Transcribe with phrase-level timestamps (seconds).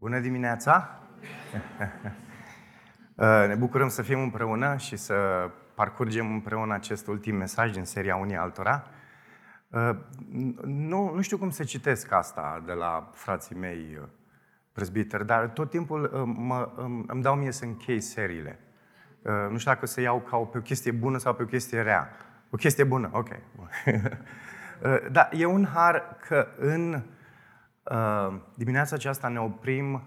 [0.00, 0.88] Bună dimineața!
[3.14, 5.14] Uh, ne bucurăm să fim împreună și să
[5.74, 8.86] parcurgem împreună acest ultim mesaj din seria Unii Altora.
[9.68, 9.90] Uh,
[10.64, 14.08] nu, nu știu cum să citesc asta de la frații mei uh,
[14.72, 16.72] prezbiteri, dar tot timpul mă,
[17.06, 18.58] îmi dau mie să închei seriile.
[19.50, 21.80] Nu știu dacă să iau ca o, pe o chestie bună sau pe o chestie
[21.80, 22.10] rea.
[22.50, 23.28] O chestie bună, ok.
[25.12, 27.06] Dar e un har că în Uh,
[28.54, 30.02] dimineața aceasta ne oprim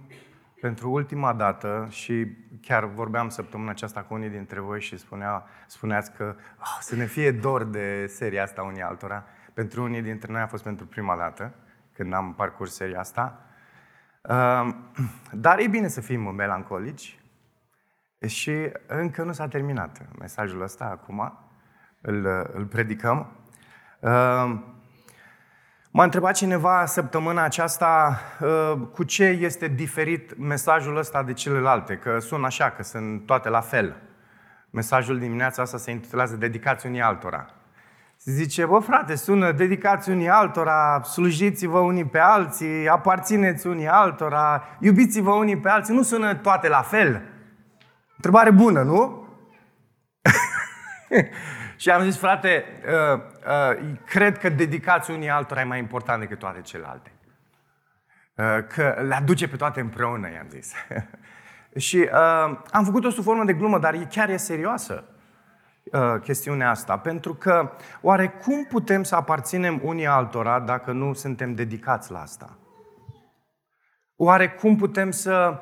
[0.61, 2.27] pentru ultima dată și
[2.61, 7.05] chiar vorbeam săptămâna aceasta cu unii dintre voi și spunea, spuneați că oh, să ne
[7.05, 9.25] fie dor de seria asta unii altora.
[9.53, 11.53] Pentru unii dintre noi a fost pentru prima dată
[11.93, 13.45] când am parcurs seria asta.
[14.21, 14.75] Uh,
[15.31, 17.19] dar e bine să fim melancolici
[18.27, 21.37] și încă nu s-a terminat mesajul ăsta acum.
[22.01, 23.31] Îl, îl predicăm.
[25.93, 31.95] Uh, M-a întrebat cineva săptămâna aceasta uh, cu ce este diferit mesajul ăsta de celelalte,
[31.95, 33.95] că sună așa, că sunt toate la fel.
[34.69, 37.45] Mesajul dimineața asta se intitulează Dedicați unii altora.
[38.23, 45.31] Zice, bă frate, sună dedicați unii altora, slujiți-vă unii pe alții, aparțineți unii altora, iubiți-vă
[45.31, 45.95] unii pe alții.
[45.95, 47.21] Nu sună toate la fel.
[48.15, 49.27] Întrebare bună, nu?
[51.75, 53.19] Și am zis, frate, uh,
[53.81, 57.11] uh, cred că dedicați unii altora e mai important decât toate celelalte.
[58.35, 60.73] Uh, că le aduce pe toate împreună, i-am zis.
[61.87, 65.03] și uh, am făcut-o sub formă de glumă, dar e chiar e serioasă
[65.83, 66.97] uh, chestiunea asta.
[66.97, 67.71] Pentru că,
[68.01, 72.57] oare cum putem să aparținem unii altora dacă nu suntem dedicați la asta?
[74.15, 75.59] Oare cum putem să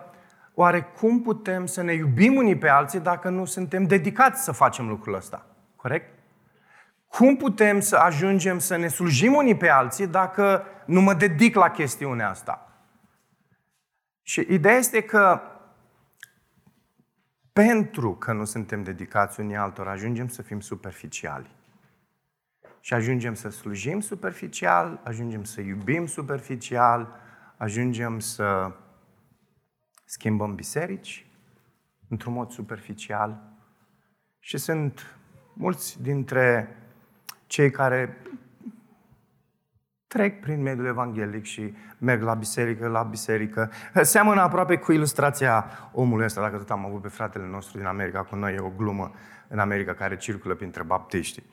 [0.54, 4.88] Oare cum putem să ne iubim unii pe alții dacă nu suntem dedicați să facem
[4.88, 5.45] lucrul ăsta?
[5.82, 6.20] Corect?
[7.08, 11.70] Cum putem să ajungem să ne slujim unii pe alții dacă nu mă dedic la
[11.70, 12.84] chestiunea asta?
[14.22, 15.42] Și ideea este că
[17.54, 21.56] pentru că nu suntem dedicați unii altora, ajungem să fim superficiali.
[22.80, 27.16] Și ajungem să slujim superficial, ajungem să iubim superficial,
[27.58, 28.76] ajungem să
[30.05, 31.26] schimbăm biserici
[32.10, 33.42] într-un mod superficial.
[34.39, 35.16] Și sunt
[35.54, 36.76] mulți dintre
[37.48, 38.17] cei care
[40.08, 43.72] trec prin mediul evanghelic și merg la biserică, la biserică.
[44.02, 48.23] Seamănă aproape cu ilustrația omului ăsta, dacă tot am avut pe fratele nostru din America
[48.23, 49.11] cu noi, e o glumă
[49.48, 51.44] în America care circulă printre baptiști.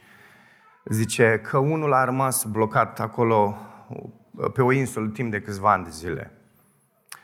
[0.84, 3.56] Zice că unul a rămas blocat acolo
[4.52, 6.32] pe o insulă timp de câțiva ani de zile.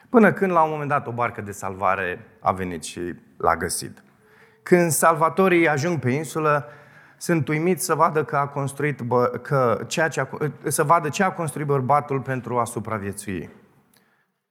[0.09, 4.03] Până când, la un moment dat, o barcă de salvare a venit și l-a găsit.
[4.65, 6.69] Când salvatorii ajung pe insulă,
[7.17, 10.29] sunt uimit să vadă că a construit, bă, că ceea ce a,
[10.67, 13.51] să vadă ce a construit bărbatul pentru a supraviețui.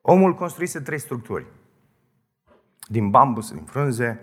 [0.01, 1.45] Omul construise trei structuri.
[2.87, 4.19] Din bambus, din frunze.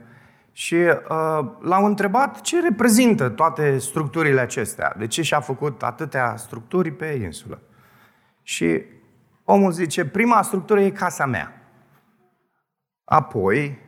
[0.53, 4.95] Și uh, l-au întrebat ce reprezintă toate structurile acestea.
[4.99, 7.61] De ce și-a făcut atâtea structuri pe insulă.
[8.43, 8.83] Și
[9.45, 11.55] omul zice, prima structură e casa mea.
[13.05, 13.79] Apoi,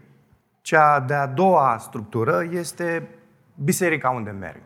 [0.62, 3.09] cea de-a doua structură este
[3.55, 4.62] biserica unde merg.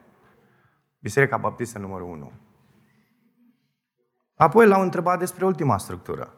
[0.98, 2.32] Biserica Baptistă numărul 1.
[4.36, 6.32] Apoi l-au întrebat despre ultima structură.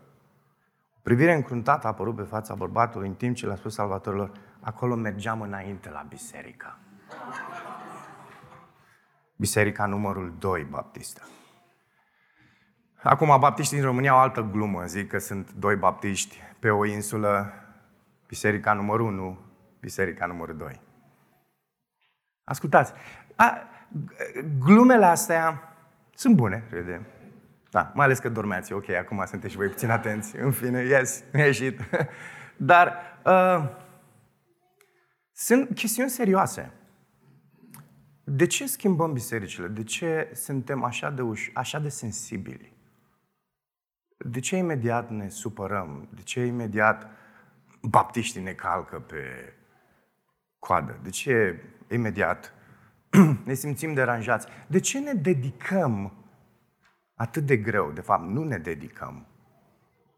[0.97, 4.95] O privire încruntată a apărut pe fața bărbatului în timp ce le-a spus salvatorilor, acolo
[4.95, 6.79] mergeam înainte la biserică.
[9.37, 11.23] Biserica numărul 2 baptistă.
[13.03, 14.85] Acum, baptiștii din România au altă glumă.
[14.85, 17.53] Zic că sunt doi baptiști pe o insulă,
[18.27, 19.39] biserica numărul 1,
[19.81, 20.81] biserica numărul 2.
[22.45, 22.93] Ascultați,
[23.37, 23.69] a,
[24.59, 25.63] glumele astea
[26.15, 27.07] sunt bune, credem.
[27.71, 28.73] Da, mai ales că dormeați.
[28.73, 30.37] Ok, acum sunteți și voi puțin atenți.
[30.37, 31.81] În fine, yes, mi-a ieșit.
[32.57, 32.95] Dar
[33.25, 33.71] uh,
[35.33, 36.73] sunt chestiuni serioase.
[38.25, 39.67] De ce schimbăm bisericile?
[39.67, 42.77] De ce suntem așa de, uș- așa de sensibili?
[44.19, 46.09] De ce imediat ne supărăm?
[46.15, 47.11] De ce imediat
[47.83, 49.53] baptiștii ne calcă pe
[50.59, 50.99] coadă?
[51.03, 52.55] De ce imediat
[53.45, 54.47] ne simțim deranjați?
[54.67, 56.13] De ce ne dedicăm
[57.15, 57.91] atât de greu?
[57.91, 59.27] De fapt, nu ne dedicăm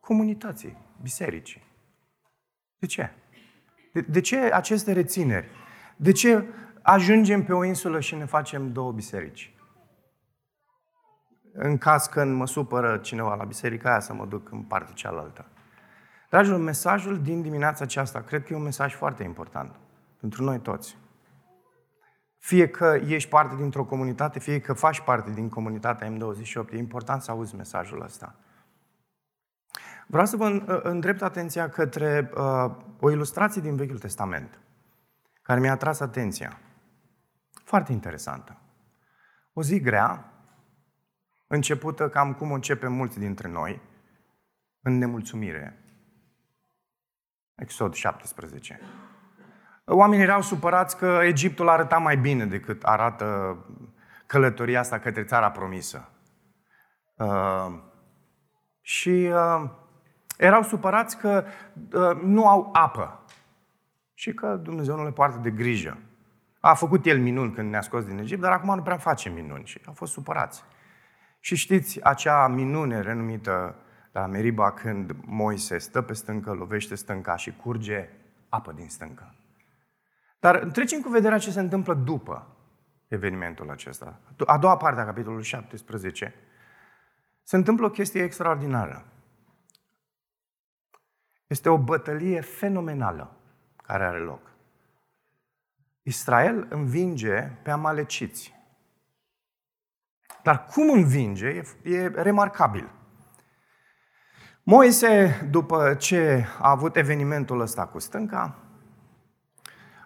[0.00, 1.62] comunității, bisericii.
[2.78, 3.10] De ce?
[3.92, 5.48] De, de ce aceste rețineri?
[5.96, 6.44] De ce
[6.82, 9.54] ajungem pe o insulă și ne facem două biserici?
[11.52, 15.46] În caz când mă supără cineva la biserica aia, să mă duc în partea cealaltă.
[16.31, 19.75] Dragilor, mesajul din dimineața aceasta, cred că e un mesaj foarte important
[20.20, 20.96] pentru noi toți.
[22.38, 27.22] Fie că ești parte dintr-o comunitate, fie că faci parte din comunitatea M28, e important
[27.22, 28.34] să auzi mesajul ăsta.
[30.06, 30.46] Vreau să vă
[30.82, 34.61] îndrept atenția către uh, o ilustrație din Vechiul Testament,
[35.43, 36.58] care mi-a atras atenția.
[37.64, 38.56] Foarte interesantă.
[39.52, 40.32] O zi grea,
[41.46, 43.82] începută cam cum începem mulți dintre noi,
[44.82, 45.84] în nemulțumire.
[47.55, 48.81] Exod 17.
[49.92, 53.56] Oamenii erau supărați că Egiptul arăta mai bine decât arată
[54.26, 56.08] călătoria asta către țara promisă.
[57.14, 57.66] Uh,
[58.81, 59.70] și uh,
[60.37, 61.44] erau supărați că
[61.92, 63.25] uh, nu au apă
[64.14, 65.98] și că Dumnezeu nu le poartă de grijă.
[66.60, 69.64] A făcut El minuni când ne-a scos din Egipt, dar acum nu prea face minuni
[69.64, 70.62] și au fost supărați.
[71.40, 73.75] Și știți acea minune renumită
[74.12, 78.08] la Meriba când Moise stă pe stâncă, lovește stânca și curge
[78.48, 79.34] apă din stâncă.
[80.40, 82.56] Dar trecem cu vederea ce se întâmplă după
[83.08, 84.20] evenimentul acesta.
[84.46, 86.34] A doua parte a capitolului 17
[87.42, 89.04] se întâmplă o chestie extraordinară.
[91.46, 93.37] Este o bătălie fenomenală
[93.76, 94.50] care are loc.
[96.02, 98.54] Israel învinge pe amaleciți.
[100.42, 102.90] Dar cum învinge e, e remarcabil.
[104.62, 108.69] Moise, după ce a avut evenimentul ăsta cu stânca,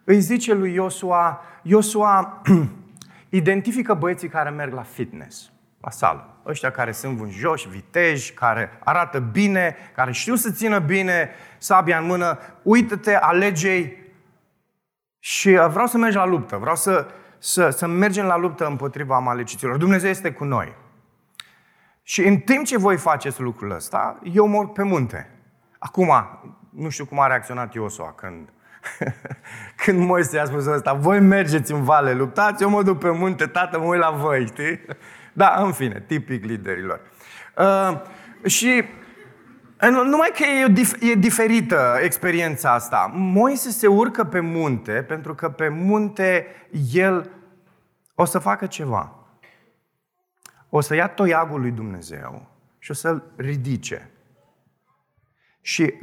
[0.04, 2.42] îi zice lui Iosua, Iosua
[3.28, 6.28] identifică băieții care merg la fitness, la sală.
[6.46, 12.06] Ăștia care sunt vânjoși, viteji, care arată bine, care știu să țină bine sabia în
[12.06, 13.92] mână, uită-te, alege
[15.18, 17.06] și uh, vreau să mergi la luptă, vreau să,
[17.38, 19.76] să, să mergem la luptă împotriva amaleciților.
[19.76, 20.74] Dumnezeu este cu noi.
[22.02, 25.30] Și în timp ce voi faceți lucrul ăsta, eu mor pe munte.
[25.78, 26.12] Acum,
[26.70, 28.48] nu știu cum a reacționat Iosua când,
[29.84, 33.46] când Moise a spus ăsta, voi mergeți în vale, luptați, eu mă duc pe munte,
[33.46, 34.80] tată, mă uit la voi, știi?
[35.32, 37.00] Da, în fine, tipic liderilor.
[37.56, 38.00] Uh,
[38.46, 38.84] și
[39.90, 43.12] numai că e, dif- e diferită experiența asta.
[43.14, 46.46] Moise se urcă pe munte pentru că pe munte
[46.92, 47.30] el
[48.14, 49.18] o să facă ceva.
[50.68, 54.10] O să ia toiagul lui Dumnezeu și o să-l ridice.
[55.60, 55.94] Și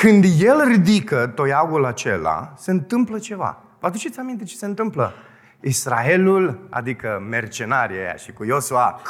[0.00, 3.62] când el ridică toiagul acela, se întâmplă ceva.
[3.80, 5.12] Vă aduceți aminte ce se întâmplă?
[5.60, 9.00] Israelul, adică mercenarii aia și cu Iosua,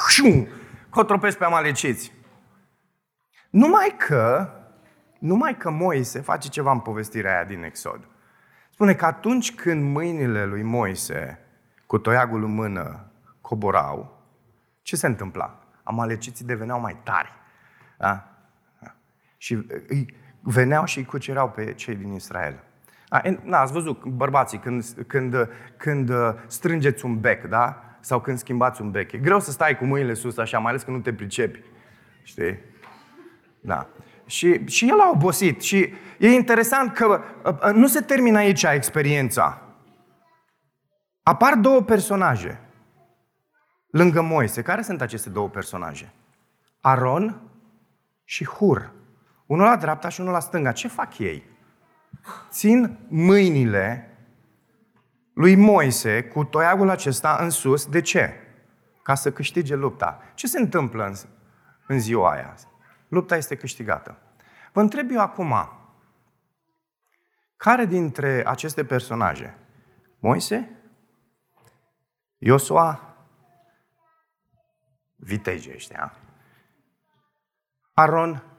[0.90, 2.12] cotropesc pe amaleciți.
[3.50, 4.50] Numai că,
[5.18, 8.08] numai că Moise face ceva în povestirea aia din Exod.
[8.70, 11.38] Spune că atunci când mâinile lui Moise
[11.86, 13.10] cu toiagul în mână
[13.40, 14.22] coborau,
[14.82, 15.58] ce se întâmpla?
[15.82, 17.32] Amaleciții deveneau mai tari.
[17.98, 18.28] Da?
[19.36, 22.62] Și îi veneau și îi cucereau pe cei din Israel.
[23.08, 26.10] A, na, ați văzut, bărbații, când, când, când
[26.46, 27.82] strângeți un bec, da?
[28.00, 29.12] Sau când schimbați un bec.
[29.12, 31.62] E greu să stai cu mâinile sus așa, mai ales când nu te pricepi.
[32.22, 32.58] Știi?
[33.60, 33.88] Da.
[34.26, 35.60] Și, și el a obosit.
[35.60, 39.62] Și e interesant că uh, nu se termină aici experiența.
[41.22, 42.60] Apar două personaje
[43.90, 44.62] lângă Moise.
[44.62, 46.12] Care sunt aceste două personaje?
[46.80, 47.40] Aron
[48.24, 48.92] și Hur.
[49.46, 50.72] Unul la dreapta și unul la stânga.
[50.72, 51.44] Ce fac ei?
[52.50, 54.08] Țin mâinile
[55.34, 57.86] lui Moise cu toiagul acesta în sus.
[57.86, 58.34] De ce?
[59.02, 60.22] Ca să câștige lupta.
[60.34, 61.14] Ce se întâmplă în,
[61.86, 62.54] în ziua aia?
[63.08, 64.18] Lupta este câștigată.
[64.72, 65.54] Vă întreb eu acum,
[67.56, 69.58] care dintre aceste personaje,
[70.18, 70.70] Moise,
[72.38, 73.16] Iosua,
[75.16, 76.14] vitejii ăștia,
[77.92, 78.53] Aron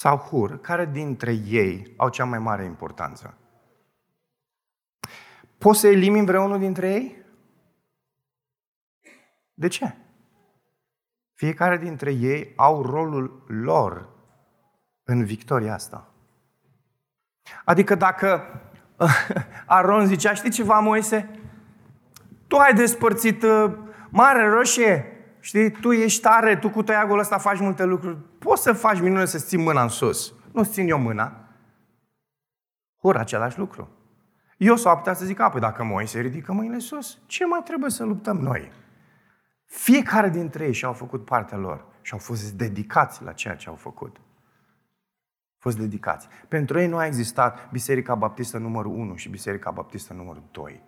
[0.00, 3.38] sau Hur, care dintre ei au cea mai mare importanță?
[5.58, 7.24] Poți să elimini vreunul dintre ei?
[9.54, 9.94] De ce?
[11.32, 14.08] Fiecare dintre ei au rolul lor
[15.04, 16.12] în victoria asta.
[17.64, 18.42] Adică dacă
[19.66, 21.40] Aron zicea, știi ceva, Moise?
[22.46, 23.78] Tu ai despărțit uh,
[24.08, 28.16] Mare Roșie, știi, tu ești tare, tu cu tăiagul ăsta faci multe lucruri.
[28.16, 30.34] Poți să faci minune să-ți ții mâna în sus.
[30.52, 31.48] Nu-ți țin eu mâna.
[33.00, 33.88] Hur, același lucru.
[34.56, 38.04] Eu s-o putea să zic, apoi dacă Moise ridică mâinile sus, ce mai trebuie să
[38.04, 38.72] luptăm noi?
[39.64, 43.74] Fiecare dintre ei și-au făcut partea lor și au fost dedicați la ceea ce au
[43.74, 44.16] făcut.
[44.16, 46.28] Au fost dedicați.
[46.48, 50.82] Pentru ei nu a existat Biserica Baptistă numărul 1 și Biserica Baptistă numărul 2.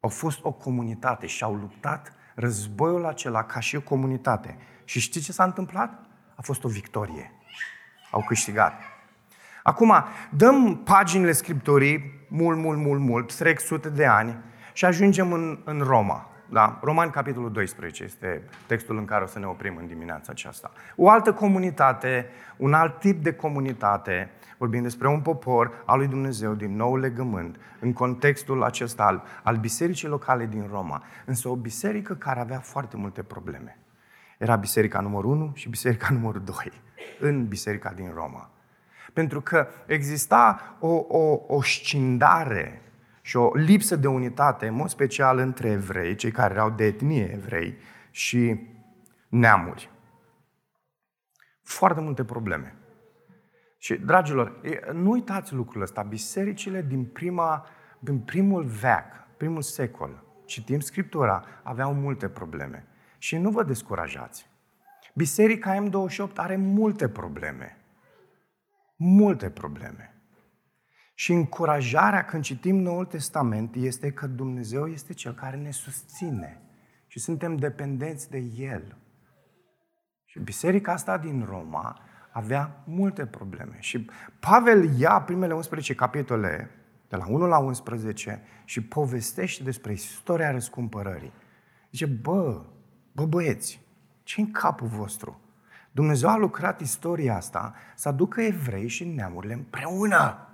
[0.00, 4.56] Au fost o comunitate și au luptat războiul acela ca și o comunitate.
[4.84, 6.04] Și știți ce s-a întâmplat?
[6.34, 7.32] A fost o victorie.
[8.10, 8.72] Au câștigat.
[9.62, 9.94] Acum,
[10.30, 14.38] dăm paginile Scripturii mult, mult, mult, mult, trec sute de ani
[14.72, 16.78] și ajungem în, în Roma Da?
[16.82, 20.70] Roman, capitolul 12, este textul în care o să ne oprim în dimineața aceasta.
[20.96, 26.54] O altă comunitate, un alt tip de comunitate, vorbim despre un popor al lui Dumnezeu
[26.54, 31.02] din nou legământ, în contextul acesta al, al bisericii locale din Roma.
[31.24, 33.78] Însă o biserică care avea foarte multe probleme.
[34.38, 36.54] Era biserica numărul 1 și biserica numărul 2
[37.20, 38.50] în biserica din Roma.
[39.12, 42.82] Pentru că exista o, o, o scindare
[43.22, 47.32] și o lipsă de unitate, în mod special între evrei, cei care erau de etnie
[47.32, 47.76] evrei
[48.10, 48.70] și
[49.28, 49.90] neamuri.
[51.62, 52.76] Foarte multe probleme.
[53.78, 54.60] Și, dragilor,
[54.92, 56.02] nu uitați lucrul ăsta.
[56.02, 57.66] Bisericile din, prima,
[57.98, 62.86] din primul veac, primul secol, citim Scriptura, aveau multe probleme.
[63.18, 64.50] Și nu vă descurajați.
[65.14, 67.76] Biserica M28 are multe probleme.
[68.96, 70.21] Multe probleme.
[71.14, 76.60] Și încurajarea când citim Noul Testament este că Dumnezeu este Cel care ne susține
[77.06, 78.96] și suntem dependenți de El.
[80.24, 82.00] Și biserica asta din Roma
[82.30, 83.76] avea multe probleme.
[83.78, 86.70] Și Pavel ia primele 11 capitole,
[87.08, 91.32] de la 1 la 11, și povestește despre istoria răscumpărării.
[91.90, 92.62] Zice, bă,
[93.12, 93.80] bă băieți,
[94.22, 95.40] ce în capul vostru?
[95.90, 100.46] Dumnezeu a lucrat istoria asta să aducă evrei și neamurile împreună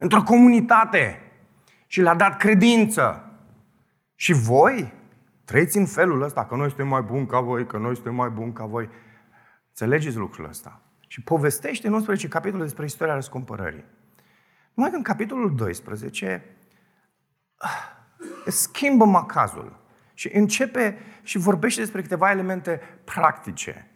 [0.00, 1.20] într-o comunitate
[1.86, 3.30] și le-a dat credință.
[4.14, 4.92] Și voi
[5.44, 8.28] trăiți în felul ăsta, că noi suntem mai buni ca voi, că noi suntem mai
[8.28, 8.88] buni ca voi.
[9.68, 10.80] Înțelegeți lucrul ăsta.
[11.06, 13.84] Și povestește în 11 capitolul despre istoria răscumpărării.
[14.74, 16.44] Numai că în capitolul 12
[17.56, 17.88] ah,
[18.46, 19.80] schimbă macazul
[20.14, 23.89] și începe și vorbește despre câteva elemente practice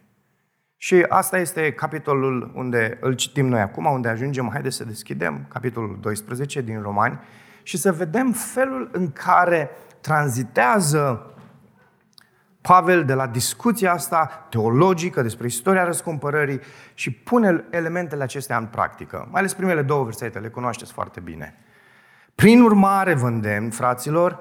[0.77, 4.49] și asta este capitolul unde îl citim noi acum, unde ajungem.
[4.51, 7.19] Haideți să deschidem capitolul 12 din Romani
[7.63, 9.69] și să vedem felul în care
[10.01, 11.29] tranzitează
[12.61, 16.59] Pavel de la discuția asta teologică despre istoria răscumpărării
[16.93, 19.27] și pune elementele acestea în practică.
[19.31, 21.57] Mai ales primele două versete, le cunoașteți foarte bine.
[22.35, 24.39] Prin urmare vă îndemn, fraților,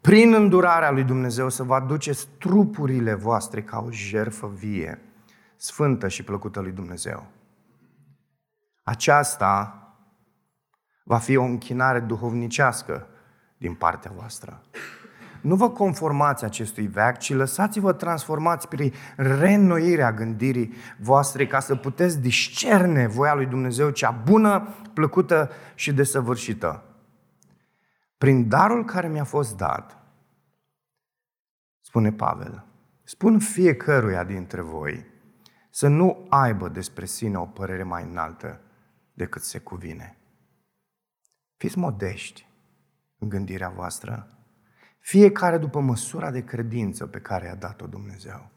[0.00, 4.98] prin îndurarea lui Dumnezeu să vă aduceți trupurile voastre ca o jerfă vie,
[5.58, 7.26] sfântă și plăcută lui Dumnezeu.
[8.82, 9.82] Aceasta
[11.04, 13.06] va fi o închinare duhovnicească
[13.56, 14.62] din partea voastră.
[15.40, 22.20] Nu vă conformați acestui veac, ci lăsați-vă transformați prin reînnoirea gândirii voastre ca să puteți
[22.20, 26.82] discerne voia lui Dumnezeu cea bună, plăcută și desăvârșită.
[28.18, 29.98] Prin darul care mi-a fost dat,
[31.80, 32.64] spune Pavel,
[33.04, 35.06] spun fiecăruia dintre voi
[35.78, 38.60] să nu aibă despre sine o părere mai înaltă
[39.12, 40.16] decât se cuvine.
[41.56, 42.48] Fiți modești
[43.18, 44.28] în gândirea voastră,
[44.98, 48.50] fiecare după măsura de credință pe care i-a dat-o Dumnezeu.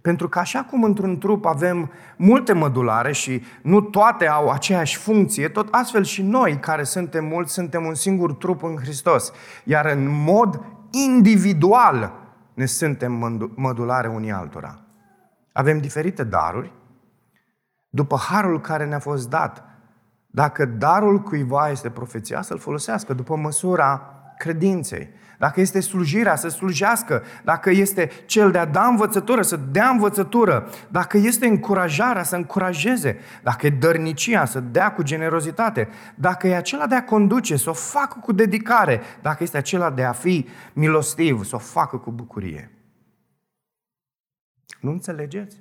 [0.00, 5.48] Pentru că așa cum într-un trup avem multe mădulare și nu toate au aceeași funcție,
[5.48, 9.32] tot astfel și noi, care suntem mulți, suntem un singur trup în Hristos.
[9.64, 12.12] Iar în mod individual
[12.54, 13.12] ne suntem
[13.54, 14.86] mădulare unii altora.
[15.52, 16.72] Avem diferite daruri,
[17.88, 19.64] după harul care ne-a fost dat.
[20.26, 25.10] Dacă darul cuiva este profeția, să-l folosească după măsura credinței.
[25.38, 27.22] Dacă este slujirea, să slujească.
[27.44, 30.68] Dacă este cel de a da învățătură, să dea învățătură.
[30.88, 33.18] Dacă este încurajarea, să încurajeze.
[33.42, 35.88] Dacă e dărnicia, să dea cu generozitate.
[36.14, 39.00] Dacă e acela de a conduce, să o facă cu dedicare.
[39.22, 42.81] Dacă este acela de a fi milostiv, să o facă cu bucurie.
[44.80, 45.60] Nu înțelegeți?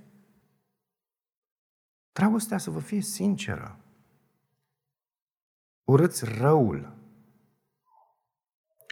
[2.11, 3.79] Dragostea să vă fie sinceră.
[5.83, 6.93] Urâți răul.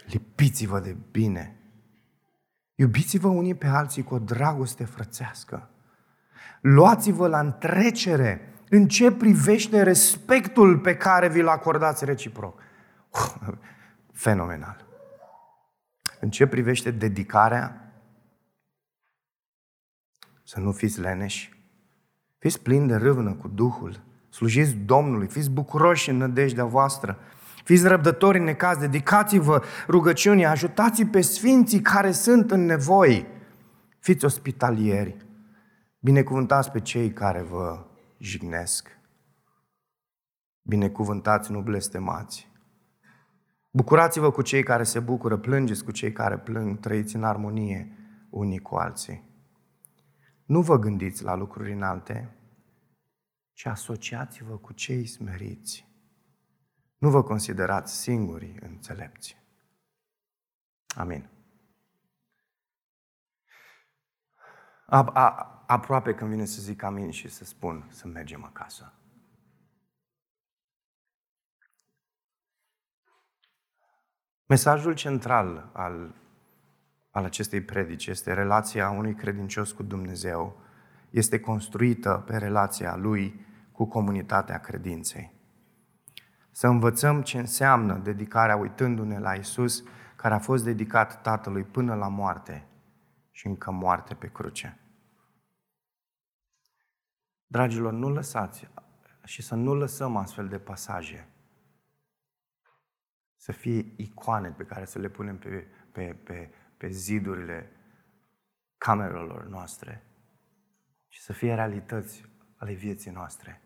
[0.06, 1.60] Lipiți-vă de bine.
[2.74, 5.70] Iubiți-vă unii pe alții cu o dragoste frățească.
[6.60, 12.62] Luați-vă la întrecere în ce privește respectul pe care vi-l acordați reciproc.
[14.12, 14.84] Fenomenal.
[16.20, 17.89] În ce privește dedicarea,
[20.50, 21.64] să nu fiți leneși.
[22.38, 24.02] Fiți plini de râvnă cu Duhul.
[24.30, 25.28] Slujiți Domnului.
[25.28, 27.18] Fiți bucuroși în nădejdea voastră.
[27.64, 28.78] Fiți răbdători în necaz.
[28.78, 30.44] Dedicați-vă rugăciunii.
[30.44, 33.26] Ajutați pe sfinții care sunt în nevoi.
[33.98, 35.16] Fiți ospitalieri.
[35.98, 37.86] Binecuvântați pe cei care vă
[38.18, 38.98] jignesc.
[40.62, 42.48] Binecuvântați, nu blestemați.
[43.70, 47.96] Bucurați-vă cu cei care se bucură, plângeți cu cei care plâng, trăiți în armonie
[48.30, 49.29] unii cu alții.
[50.50, 52.36] Nu vă gândiți la lucruri înalte,
[53.52, 55.88] ci asociați-vă cu cei smeriți.
[56.98, 59.36] Nu vă considerați singuri înțelepți.
[60.96, 61.28] Amin.
[64.86, 68.92] A, a, aproape când vine să zic amin și să spun să mergem acasă.
[74.46, 76.14] Mesajul central al,
[77.10, 80.60] al acestei predici este relația unui credincios cu Dumnezeu.
[81.10, 85.32] Este construită pe relația lui cu comunitatea credinței.
[86.50, 89.84] Să învățăm ce înseamnă dedicarea uitându-ne la Isus,
[90.16, 92.66] care a fost dedicat Tatălui până la moarte
[93.30, 94.78] și încă moarte pe cruce.
[97.46, 98.68] Dragilor, nu lăsați
[99.24, 101.28] și să nu lăsăm astfel de pasaje
[103.40, 106.50] să fie icoane pe care să le punem pe, pe, pe,
[106.80, 107.70] pe zidurile
[108.78, 110.02] camerelor noastre
[111.08, 112.24] și să fie realități
[112.56, 113.62] ale vieții noastre.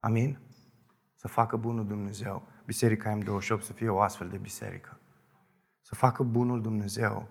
[0.00, 0.38] Amin?
[1.14, 2.48] Să facă bunul Dumnezeu.
[2.66, 5.00] Biserica M28 să fie o astfel de biserică.
[5.80, 7.28] Să facă bunul Dumnezeu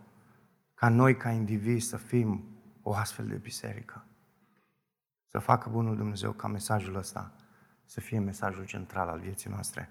[0.74, 2.46] ca noi, ca indivizi, să fim
[2.82, 4.06] o astfel de biserică.
[5.28, 7.36] Să facă bunul Dumnezeu ca mesajul ăsta
[7.86, 9.90] să fie mesajul central al vieții noastre.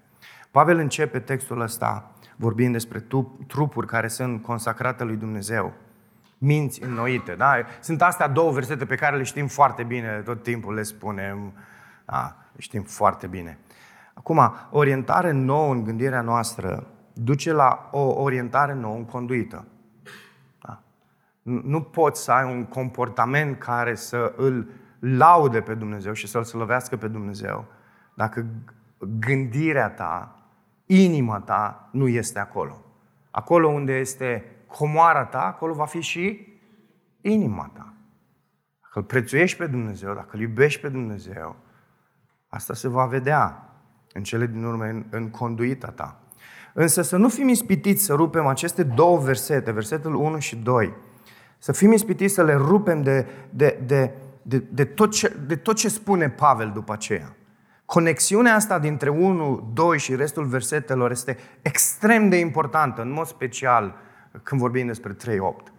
[0.51, 3.05] Pavel începe textul ăsta vorbind despre
[3.47, 5.73] trupuri care sunt consacrate lui Dumnezeu.
[6.37, 7.53] Minți înnoite, da?
[7.79, 11.53] Sunt astea două versete pe care le știm foarte bine, tot timpul le spunem,
[12.05, 13.59] da, le știm foarte bine.
[14.13, 19.65] Acum, orientare nouă în gândirea noastră duce la o orientare nouă în conduită.
[20.61, 20.81] Da?
[21.41, 24.67] Nu poți să ai un comportament care să îl
[24.99, 27.65] laude pe Dumnezeu și să-L slăvească pe Dumnezeu
[28.13, 28.45] dacă
[29.19, 30.35] gândirea ta,
[30.85, 32.85] inima ta nu este acolo.
[33.31, 36.47] Acolo unde este comoara ta, acolo va fi și
[37.21, 37.93] inima ta.
[38.81, 41.55] Dacă îl prețuiești pe Dumnezeu, dacă îl iubești pe Dumnezeu,
[42.47, 43.69] asta se va vedea
[44.13, 46.19] în cele din urmă, în, în conduita ta.
[46.73, 50.93] Însă să nu fim ispitiți să rupem aceste două versete, versetul 1 și 2,
[51.57, 55.75] să fim ispitiți să le rupem de, de, de, de, de, tot, ce, de tot
[55.75, 57.35] ce spune Pavel după aceea.
[57.91, 63.95] Conexiunea asta dintre 1, 2 și restul versetelor este extrem de importantă, în mod special
[64.43, 65.73] când vorbim despre 3, 8.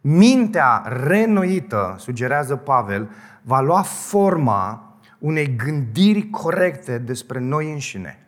[0.00, 3.10] Mintea renoită, sugerează Pavel,
[3.42, 8.26] va lua forma unei gândiri corecte despre noi înșine.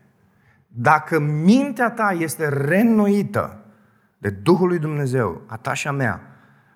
[0.66, 3.64] Dacă mintea ta este renoită
[4.18, 6.20] de Duhul lui Dumnezeu, a ta și a mea,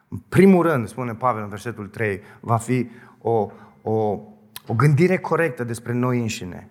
[0.08, 3.50] în primul rând, spune Pavel în versetul 3, va fi o,
[3.82, 4.20] o
[4.70, 6.70] o gândire corectă despre noi înșine.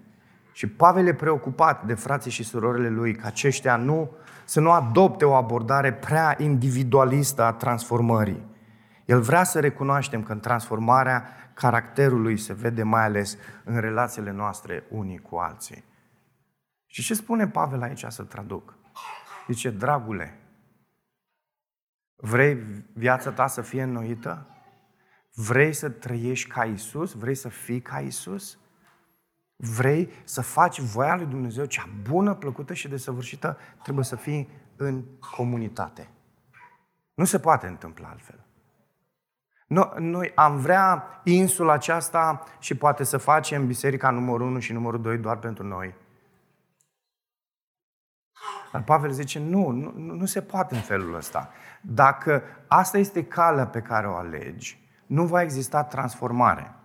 [0.52, 4.12] Și Pavel e preocupat de frații și surorile lui ca aceștia nu,
[4.46, 8.46] să nu adopte o abordare prea individualistă a transformării.
[9.06, 14.84] El vrea să recunoaștem că în transformarea caracterului se vede mai ales în relațiile noastre
[14.90, 15.84] unii cu alții.
[16.86, 18.78] Și ce spune Pavel aici să traduc?
[19.48, 20.40] Zice, dragule,
[22.16, 22.58] vrei
[22.94, 24.48] viața ta să fie înnoită?
[25.42, 27.14] Vrei să trăiești ca Isus?
[27.14, 28.58] Vrei să fii ca Isus?
[29.56, 33.58] Vrei să faci voia lui Dumnezeu cea bună, plăcută și desăvârșită?
[33.84, 35.04] Trebuie să fii în
[35.36, 36.10] comunitate.
[37.14, 38.46] Nu se poate întâmpla altfel.
[39.98, 45.18] Noi am vrea insula aceasta și poate să facem biserica numărul 1 și numărul 2
[45.18, 45.96] doar pentru noi.
[48.72, 51.52] Dar Pavel zice, nu, nu, nu se poate în felul ăsta.
[51.82, 56.76] Dacă asta este calea pe care o alegi, nu va exista transformare,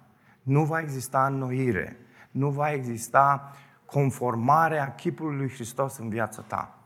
[0.43, 1.97] nu va exista înnoire,
[2.31, 3.53] nu va exista
[3.87, 6.79] conformarea chipului lui Hristos în viața ta.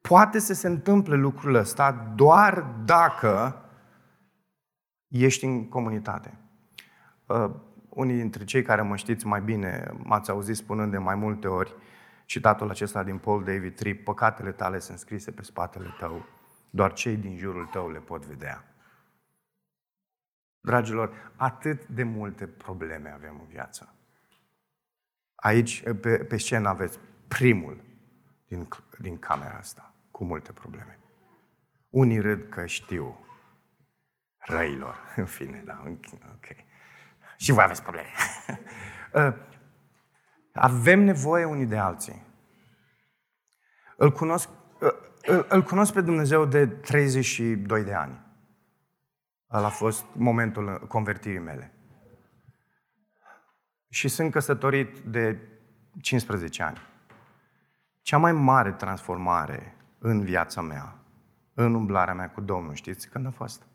[0.00, 3.64] Poate să se întâmple lucrul ăsta doar dacă
[5.08, 6.38] ești în comunitate.
[7.26, 7.50] Uh,
[7.88, 11.74] unii dintre cei care mă știți mai bine, m-ați auzit spunând de mai multe ori
[12.24, 16.26] citatul acesta din Paul David Tripp, păcatele tale sunt scrise pe spatele tău,
[16.70, 18.64] doar cei din jurul tău le pot vedea.
[20.66, 23.94] Dragilor, atât de multe probleme avem în viață.
[25.34, 26.98] Aici, pe, pe scenă, aveți
[27.28, 27.84] primul
[28.48, 30.98] din, din camera asta, cu multe probleme.
[31.88, 33.26] Unii râd că știu
[34.38, 35.82] răilor, în fine, da,
[36.34, 36.46] ok.
[37.36, 38.08] Și voi aveți probleme.
[39.14, 39.34] Uh,
[40.52, 42.22] avem nevoie unii de alții.
[43.96, 44.48] Îl cunosc,
[44.80, 44.90] uh,
[45.22, 48.25] îl, îl cunosc pe Dumnezeu de 32 de ani.
[49.56, 51.72] Ăla a fost momentul convertirii mele.
[53.88, 55.38] Și sunt căsătorit de
[56.00, 56.78] 15 ani.
[58.02, 60.96] Cea mai mare transformare în viața mea,
[61.54, 63.66] în umblarea mea cu Domnul, știți când a fost?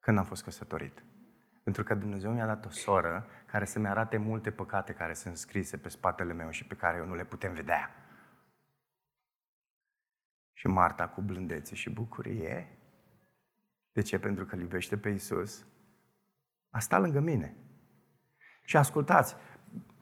[0.00, 1.04] Când am fost căsătorit.
[1.62, 5.76] Pentru că Dumnezeu mi-a dat o soră care să-mi arate multe păcate care sunt scrise
[5.76, 7.90] pe spatele meu și pe care eu nu le putem vedea.
[10.52, 12.73] Și Marta cu blândețe și bucurie.
[13.94, 14.18] De ce?
[14.18, 15.64] Pentru că iubește pe Isus.
[16.70, 17.56] A stat lângă mine.
[18.62, 19.34] Și ascultați,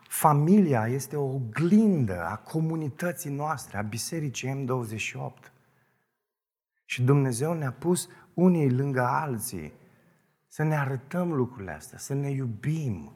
[0.09, 5.52] familia este o oglindă a comunității noastre, a Bisericii M28.
[6.85, 9.72] Și Dumnezeu ne-a pus unii lângă alții
[10.48, 13.12] să ne arătăm lucrurile astea, să ne iubim.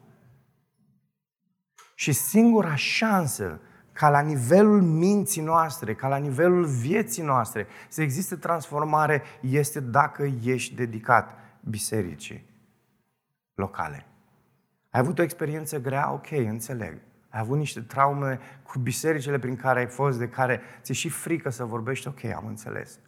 [1.95, 3.59] Și singura șansă
[3.97, 10.23] ca la nivelul minții noastre, ca la nivelul vieții noastre, să existe transformare, este dacă
[10.43, 12.45] ești dedicat bisericii
[13.53, 14.05] locale.
[14.89, 16.11] Ai avut o experiență grea?
[16.11, 17.01] Ok, înțeleg.
[17.29, 21.49] Ai avut niște traume cu bisericile prin care ai fost, de care ți-e și frică
[21.49, 22.07] să vorbești?
[22.07, 22.99] Ok, am înțeles.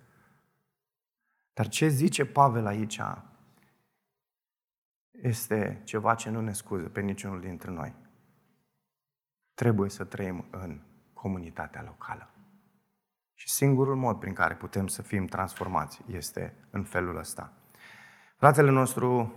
[1.53, 3.01] Dar ce zice Pavel aici
[5.11, 7.95] este ceva ce nu ne scuză pe niciunul dintre noi.
[9.59, 10.79] Trebuie să trăim în
[11.13, 12.29] comunitatea locală.
[13.33, 17.53] Și singurul mod prin care putem să fim transformați este în felul ăsta.
[18.37, 19.33] Fratele nostru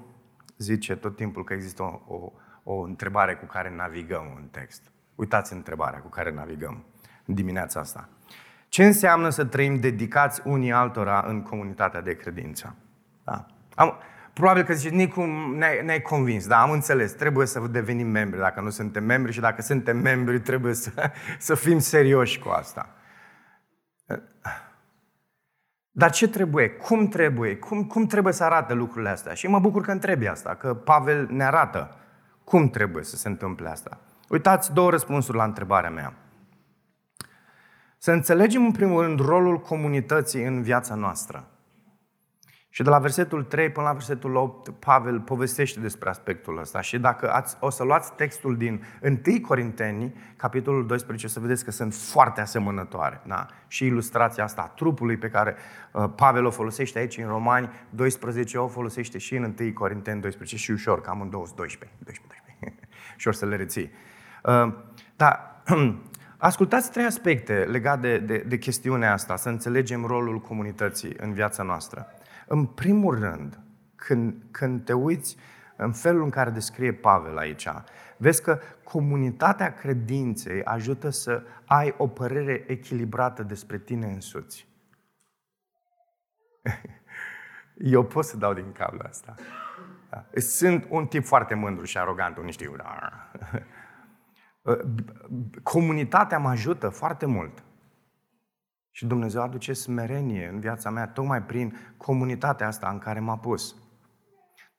[0.59, 2.33] zice tot timpul că există o, o,
[2.63, 4.93] o întrebare cu care navigăm în text.
[5.15, 6.85] Uitați întrebarea cu care navigăm
[7.27, 8.09] în dimineața asta.
[8.69, 12.77] Ce înseamnă să trăim dedicați unii altora în comunitatea de credință?
[13.25, 13.47] Da.
[13.75, 13.99] Am,
[14.33, 15.25] probabil că zici, Nicu,
[15.57, 19.41] ne-ai, ne convins, da, am înțeles, trebuie să devenim membri dacă nu suntem membri și
[19.41, 20.91] dacă suntem membri trebuie să,
[21.39, 22.89] să fim serioși cu asta.
[25.95, 26.71] Dar ce trebuie?
[26.71, 27.57] Cum trebuie?
[27.57, 29.35] Cum, cum trebuie să arate lucrurile astea?
[29.35, 31.97] Și mă bucur că întrebi asta, că Pavel ne arată
[32.45, 34.01] cum trebuie să se întâmple asta.
[34.29, 36.15] Uitați două răspunsuri la întrebarea mea.
[37.99, 41.47] Să înțelegem în primul rând rolul comunității în viața noastră.
[42.75, 46.81] Și de la versetul 3 până la versetul 8, Pavel povestește despre aspectul ăsta.
[46.81, 51.65] Și dacă ați, o să luați textul din 1 Corinteni, capitolul 12, o să vedeți
[51.65, 53.21] că sunt foarte asemănătoare.
[53.27, 53.47] Da?
[53.69, 55.57] Și ilustrația asta a trupului pe care
[55.93, 60.57] uh, Pavel o folosește aici în Romani 12, o folosește și în 1 Corinteni 12
[60.57, 62.87] și ușor, cam în 12, 12, 12.
[63.17, 63.91] ușor să le reții.
[64.43, 64.75] Uh,
[65.17, 65.51] dar
[66.37, 71.63] Ascultați trei aspecte legate de, de, de chestiunea asta, să înțelegem rolul comunității în viața
[71.63, 72.15] noastră.
[72.47, 73.61] În primul rând,
[73.95, 75.37] când, când te uiți
[75.77, 77.69] în felul în care descrie Pavel aici,
[78.17, 84.69] vezi că comunitatea credinței ajută să ai o părere echilibrată despre tine însuți.
[87.77, 89.35] Eu pot să dau din capul asta.
[90.11, 90.27] Da.
[90.41, 92.77] Sunt un tip foarte mândru și arogant, unii știu.
[92.77, 93.31] Da.
[95.63, 97.63] Comunitatea mă ajută foarte mult.
[98.95, 103.75] Și Dumnezeu aduce smerenie în viața mea, tocmai prin comunitatea asta în care m-a pus.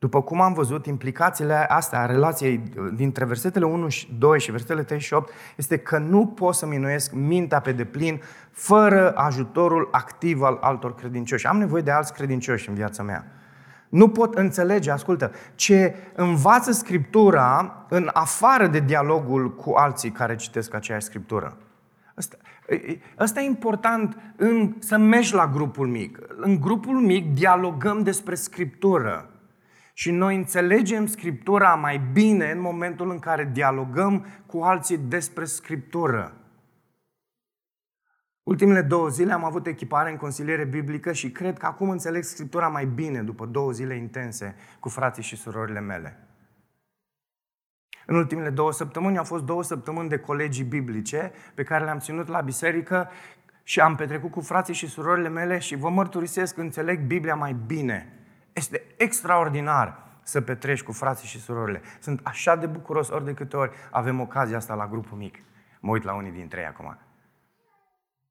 [0.03, 2.63] După cum am văzut, implicațiile astea a relației
[2.95, 6.65] dintre versetele 1 și 2 și versetele 3 și 8 este că nu pot să
[6.65, 8.21] minuiesc mintea pe deplin
[8.51, 11.47] fără ajutorul activ al altor credincioși.
[11.47, 13.25] Am nevoie de alți credincioși în viața mea.
[13.89, 20.73] Nu pot înțelege, ascultă, ce învață Scriptura în afară de dialogul cu alții care citesc
[20.73, 21.57] aceeași Scriptură.
[22.15, 22.37] Asta,
[23.17, 26.19] asta e important în, să mergi la grupul mic.
[26.35, 29.29] În grupul mic dialogăm despre Scriptură.
[29.93, 36.33] Și noi înțelegem Scriptura mai bine în momentul în care dialogăm cu alții despre Scriptură.
[38.43, 42.67] Ultimele două zile am avut echipare în consiliere biblică și cred că acum înțeleg Scriptura
[42.67, 46.27] mai bine după două zile intense cu frații și surorile mele.
[48.05, 52.27] În ultimele două săptămâni au fost două săptămâni de colegii biblice pe care le-am ținut
[52.27, 53.09] la biserică
[53.63, 57.55] și am petrecut cu frații și surorile mele și vă mărturisesc că înțeleg Biblia mai
[57.65, 58.13] bine.
[58.53, 61.81] Este extraordinar să petreci cu frații și surorile.
[61.99, 65.37] Sunt așa de bucuros ori de câte ori avem ocazia asta la grupul mic.
[65.79, 66.97] Mă uit la unii dintre ei acum.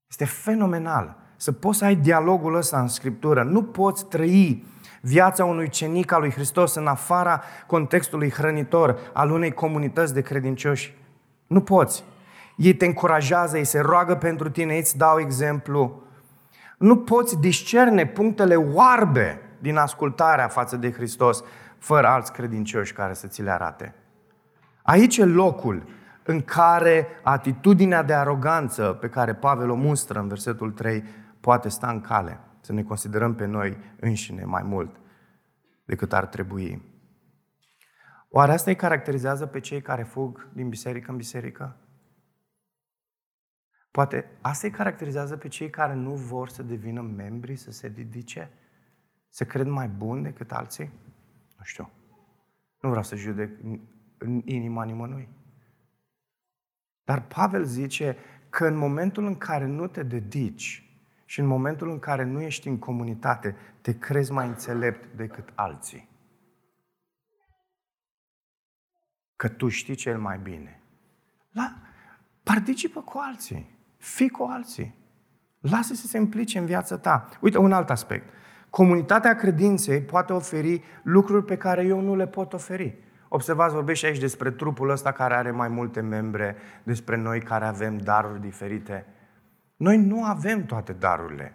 [0.08, 3.42] Este fenomenal să poți să ai dialogul ăsta în Scriptură.
[3.42, 4.66] Nu poți trăi
[5.04, 10.96] viața unui cenic al lui Hristos în afara contextului hrănitor al unei comunități de credincioși.
[11.46, 12.04] Nu poți.
[12.56, 16.02] Ei te încurajează, ei se roagă pentru tine, ei îți dau exemplu.
[16.78, 21.42] Nu poți discerne punctele oarbe din ascultarea față de Hristos
[21.78, 23.94] fără alți credincioși care să ți le arate.
[24.82, 25.86] Aici e locul
[26.22, 31.04] în care atitudinea de aroganță pe care Pavel o mustră în versetul 3
[31.40, 32.40] poate sta în cale.
[32.62, 35.00] Să ne considerăm pe noi înșine mai mult
[35.84, 36.82] decât ar trebui.
[38.28, 41.76] Oare asta îi caracterizează pe cei care fug din biserică în biserică?
[43.90, 48.50] Poate asta îi caracterizează pe cei care nu vor să devină membri, să se dedice,
[49.28, 50.90] să cred mai bun decât alții?
[51.58, 51.90] Nu știu.
[52.80, 53.58] Nu vreau să judec
[54.18, 55.28] în inima nimănui.
[57.04, 58.16] Dar Pavel zice
[58.48, 60.81] că în momentul în care nu te dedici
[61.32, 66.08] Și în momentul în care nu ești în comunitate, te crezi mai înțelept decât alții.
[69.36, 70.82] Că tu știi cel mai bine.
[71.50, 71.76] La,
[72.42, 73.78] participă cu alții.
[73.98, 74.94] Fii cu alții.
[75.60, 77.28] Lasă să se implice în viața ta.
[77.40, 78.28] Uite, un alt aspect.
[78.70, 82.98] Comunitatea credinței poate oferi lucruri pe care eu nu le pot oferi.
[83.28, 87.96] Observați, vorbește aici despre trupul ăsta care are mai multe membre, despre noi care avem
[87.96, 89.06] daruri diferite.
[89.82, 91.54] Noi nu avem toate darurile.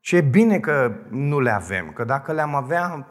[0.00, 3.08] Și e bine că nu le avem, că dacă le-am avea,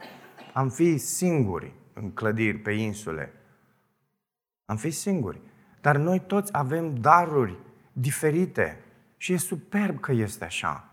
[0.53, 3.33] am fi singuri în clădiri, pe insule.
[4.65, 5.41] Am fi singuri.
[5.81, 7.57] Dar noi toți avem daruri
[7.93, 8.83] diferite
[9.17, 10.88] și e superb că este așa.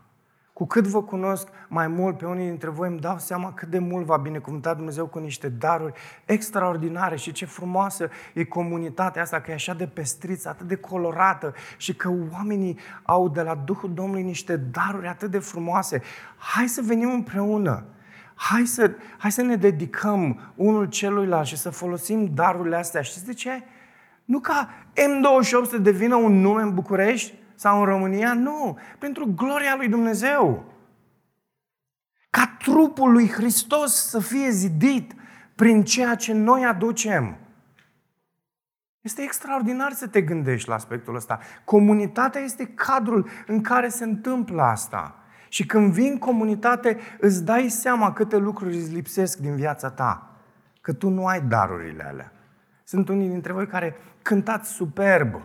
[0.57, 3.79] Cu cât vă cunosc mai mult pe unii dintre voi, îmi dau seama cât de
[3.79, 5.93] mult v-a binecuvântat Dumnezeu cu niște daruri
[6.25, 11.53] extraordinare și ce frumoasă e comunitatea asta, că e așa de pestriță, atât de colorată
[11.77, 16.01] și că oamenii au de la Duhul Domnului niște daruri atât de frumoase.
[16.37, 17.85] Hai să venim împreună.
[18.35, 23.01] Hai să, hai să ne dedicăm unul celuilalt și să folosim darurile astea.
[23.01, 23.63] Știți de ce?
[24.25, 28.33] Nu ca M28 să devină un nume în București, sau în România?
[28.33, 28.77] Nu.
[28.99, 30.63] Pentru gloria lui Dumnezeu.
[32.29, 35.13] Ca trupul lui Hristos să fie zidit
[35.55, 37.37] prin ceea ce noi aducem.
[39.01, 41.39] Este extraordinar să te gândești la aspectul ăsta.
[41.63, 45.15] Comunitatea este cadrul în care se întâmplă asta.
[45.49, 50.31] Și când vii în comunitate, îți dai seama câte lucruri îți lipsesc din viața ta.
[50.81, 52.31] Că tu nu ai darurile alea.
[52.83, 55.41] Sunt unii dintre voi care cântați superb,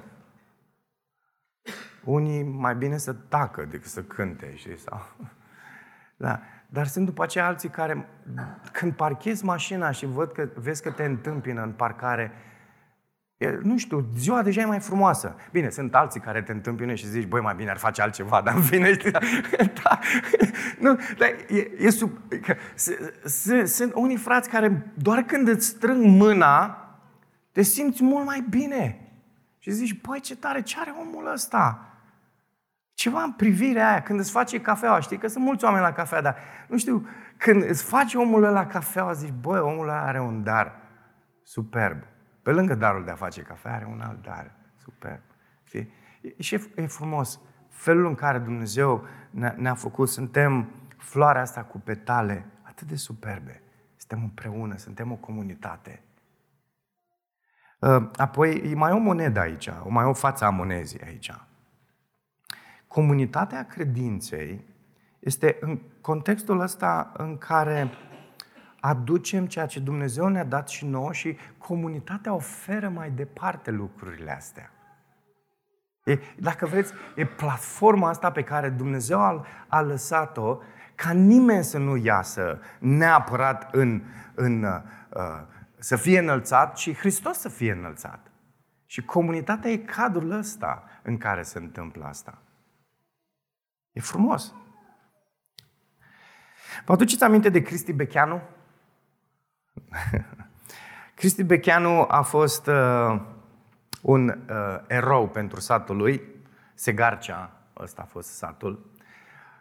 [2.04, 4.78] unii mai bine să tacă decât să cânte, știi?
[4.78, 5.16] Sau...
[6.16, 6.40] Da.
[6.72, 8.08] Dar sunt după aceea alții care,
[8.72, 12.32] când parchezi mașina și văd că, vezi că te întâmpină în parcare,
[13.36, 15.36] e, nu știu, ziua deja e mai frumoasă.
[15.50, 18.54] Bine, sunt alții care te întâmpină și zici, băi, mai bine ar face altceva, dar
[18.54, 19.10] în fine, știi,
[19.82, 19.98] da,
[20.78, 22.56] nu, dar e, e sub, că,
[23.64, 26.76] sunt unii frați care doar când îți strâng mâna,
[27.52, 29.12] te simți mult mai bine.
[29.58, 31.91] Și zici, băi, ce tare, ce are omul ăsta?
[33.02, 36.20] Ceva în privirea aia, când îți face cafeaua, știi că sunt mulți oameni la cafea,
[36.20, 36.36] dar
[36.68, 40.76] nu știu, când îți face omul la cafeaua, zici, băi, omul ăla are un dar
[41.42, 42.02] superb.
[42.42, 45.20] Pe lângă darul de a face cafea, are un alt dar superb.
[45.64, 45.92] Știi?
[46.38, 47.40] Și e, e frumos.
[47.68, 53.62] Felul în care Dumnezeu ne-a, ne făcut, suntem floarea asta cu petale atât de superbe.
[53.96, 56.02] Suntem împreună, suntem o comunitate.
[57.78, 61.32] Uh, apoi, mai o monedă aici, mai o față a monezii aici.
[62.92, 64.64] Comunitatea credinței
[65.18, 67.90] este în contextul ăsta în care
[68.80, 74.70] aducem ceea ce Dumnezeu ne-a dat și nouă și comunitatea oferă mai departe lucrurile astea.
[76.04, 80.58] E, dacă vreți, e platforma asta pe care Dumnezeu a, a lăsat-o
[80.94, 84.02] ca nimeni să nu iasă neapărat în,
[84.34, 85.42] în, uh,
[85.78, 88.30] să fie înălțat, ci Hristos să fie înălțat.
[88.86, 92.41] Și comunitatea e cadrul ăsta în care se întâmplă asta.
[93.92, 94.54] E frumos.
[96.84, 98.40] Vă aduceți aminte de Cristi Becheanu?
[101.14, 103.20] Cristi Becheanu a fost uh,
[104.00, 106.22] un uh, erou pentru satul lui,
[106.74, 108.90] Segarcea, ăsta a fost satul.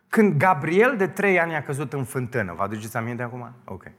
[0.08, 3.54] Când Gabriel de trei ani a căzut în fântână, vă aduceți aminte acum?
[3.66, 3.92] Ok.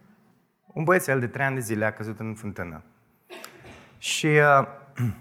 [0.66, 2.82] Un băiețel de trei ani de zile a căzut în fântână.
[3.98, 4.66] Și uh,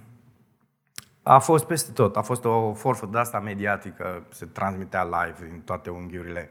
[1.23, 2.17] a fost peste tot.
[2.17, 6.49] A fost o forfă de asta mediatică, se transmitea live din toate unghiurile.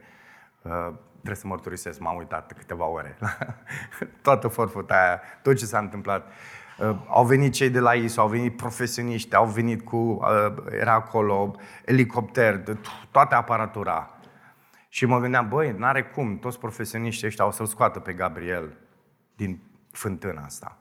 [0.61, 3.17] Uh, trebuie să mărturisesc, m-am uitat câteva ore
[4.21, 6.27] toată forfăta aia, tot ce s-a întâmplat.
[6.79, 10.93] Uh, au venit cei de la ISO, au venit profesioniști, au venit cu, uh, era
[10.93, 11.55] acolo
[11.85, 12.77] elicopter, de
[13.11, 14.15] toată aparatura.
[14.89, 18.77] Și mă gândeam, băi, n-are cum, toți profesioniștii ăștia o să-l scoată pe Gabriel
[19.35, 20.77] din fântâna asta.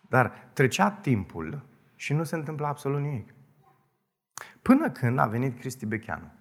[0.00, 1.66] Dar trecea timpul
[1.98, 3.34] și nu se întâmplă absolut nimic.
[4.62, 6.32] Până când a venit Cristi Becheanu.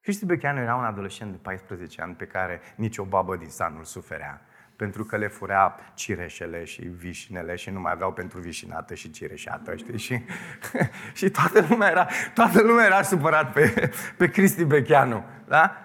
[0.00, 3.84] Cristi Becheanu era un adolescent de 14 ani pe care nicio babă din sat nu-l
[3.84, 4.40] suferea
[4.76, 9.76] pentru că le furea cireșele și vișinele și nu mai aveau pentru vișinată și cireșată,
[9.76, 9.98] știi?
[9.98, 10.24] Și,
[11.18, 15.76] și toată, lumea era, toată lumea era supărat pe, pe Cristi Becheanu, da?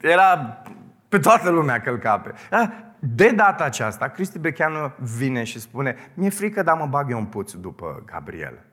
[0.00, 0.62] Era
[1.08, 2.34] pe toată lumea călca pe...
[2.50, 2.89] Da?
[3.02, 7.26] De data aceasta, Cristi Becheanu vine și spune mi-e frică, dar mă bag eu în
[7.26, 8.64] puț după Gabriel.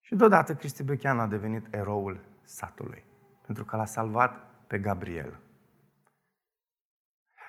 [0.00, 3.04] Și deodată Cristi Becheanu a devenit eroul satului,
[3.46, 5.40] pentru că l-a salvat pe Gabriel.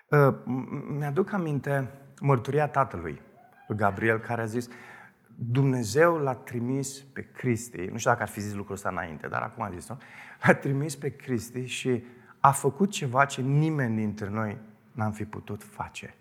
[0.09, 0.35] Uh,
[0.87, 3.21] mi-aduc aminte mărturia tatălui,
[3.67, 4.69] lui Gabriel, care a zis,
[5.35, 9.41] Dumnezeu l-a trimis pe Cristi, nu știu dacă ar fi zis lucrul ăsta înainte, dar
[9.41, 9.97] acum a zis-o,
[10.43, 12.03] l-a trimis pe Cristi și
[12.39, 14.59] a făcut ceva ce nimeni dintre noi
[14.91, 16.15] n-am fi putut face.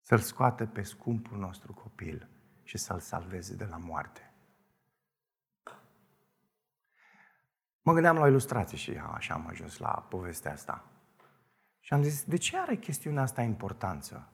[0.00, 2.28] Să-l scoată pe scumpul nostru copil
[2.62, 4.32] și să-l salveze de la moarte.
[7.82, 10.84] Mă gândeam la o ilustrație și așa am ajuns la povestea asta.
[11.80, 14.28] Și am zis, de ce are chestiunea asta importanță?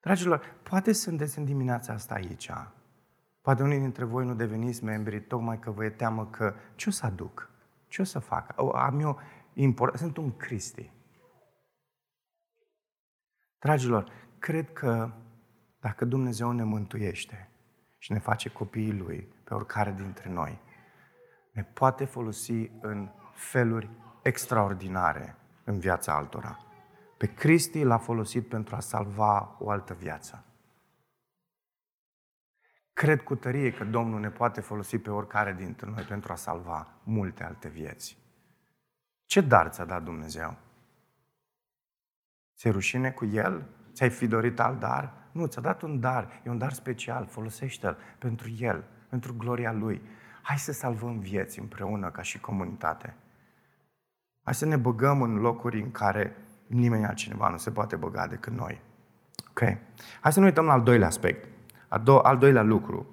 [0.00, 2.50] Dragilor, poate sunteți în dimineața asta aici.
[3.40, 6.92] Poate unii dintre voi nu deveniți membri tocmai că vă e teamă că ce o
[6.92, 7.49] să aduc?
[7.90, 8.54] Ce o să fac?
[8.74, 9.20] Am eu
[9.52, 9.98] import...
[9.98, 10.92] Sunt un Cristi.
[13.58, 15.12] Dragilor, cred că
[15.80, 17.50] dacă Dumnezeu ne mântuiește
[17.98, 20.60] și ne face copiii Lui pe oricare dintre noi,
[21.52, 23.90] ne poate folosi în feluri
[24.22, 26.58] extraordinare în viața altora.
[27.16, 30.44] Pe Cristi l-a folosit pentru a salva o altă viață.
[32.92, 36.88] Cred cu tărie că Domnul ne poate folosi pe oricare dintre noi pentru a salva
[37.02, 38.18] multe alte vieți.
[39.26, 40.56] Ce dar ți-a dat Dumnezeu?
[42.56, 43.66] Ți-ai rușine cu El?
[43.92, 45.12] Ți-ai fi dorit alt dar?
[45.32, 46.40] Nu, ți-a dat un dar.
[46.44, 47.26] E un dar special.
[47.26, 50.02] Folosește-l pentru El, pentru gloria Lui.
[50.42, 53.14] Hai să salvăm vieți împreună ca și comunitate.
[54.42, 58.52] Hai să ne băgăm în locuri în care nimeni altcineva nu se poate băga decât
[58.52, 58.80] noi.
[59.48, 59.60] Ok?
[60.20, 61.48] Hai să ne uităm la al doilea aspect.
[62.22, 63.06] Al doilea lucru.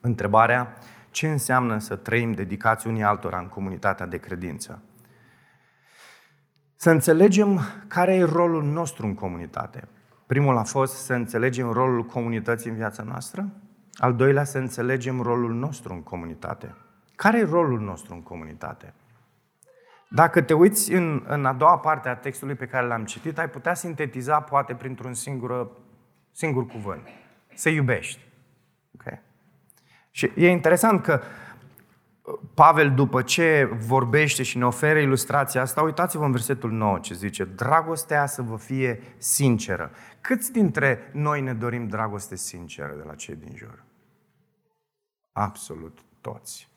[0.00, 0.76] Întrebarea,
[1.10, 4.82] ce înseamnă să trăim dedicați unii altora în comunitatea de credință?
[6.76, 9.88] Să înțelegem care e rolul nostru în comunitate.
[10.26, 13.48] Primul a fost să înțelegem rolul comunității în viața noastră.
[13.94, 16.74] Al doilea, să înțelegem rolul nostru în comunitate.
[17.16, 18.94] Care e rolul nostru în comunitate?
[20.08, 23.48] Dacă te uiți în, în a doua parte a textului pe care l-am citit, ai
[23.48, 25.70] putea sintetiza poate printr-un singur,
[26.32, 27.08] singur cuvânt.
[27.54, 28.20] Să iubești.
[28.94, 29.20] Okay?
[30.10, 31.20] Și e interesant că
[32.54, 37.44] Pavel, după ce vorbește și ne oferă ilustrația asta, uitați-vă în versetul 9 ce zice,
[37.44, 39.90] dragostea să vă fie sinceră.
[40.20, 43.84] Câți dintre noi ne dorim dragoste sinceră de la cei din jur?
[45.32, 46.68] Absolut toți.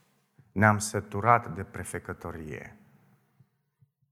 [0.52, 2.76] Ne-am săturat de prefecătorie.